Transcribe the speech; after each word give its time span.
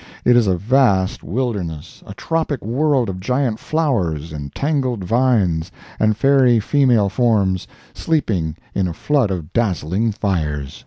It 0.25 0.35
is 0.35 0.47
a 0.47 0.57
vast 0.57 1.21
wilderness, 1.23 2.01
a 2.07 2.15
tropic 2.15 2.65
world 2.65 3.07
of 3.07 3.19
giant 3.19 3.59
flowers 3.59 4.33
and 4.33 4.51
tangled 4.55 5.03
vines 5.03 5.71
and 5.99 6.17
fairy 6.17 6.59
female 6.59 7.07
forms, 7.07 7.67
sleeping 7.93 8.55
in 8.73 8.87
a 8.87 8.93
flood 8.93 9.29
of 9.29 9.53
dazzling 9.53 10.11
fires. 10.11 10.79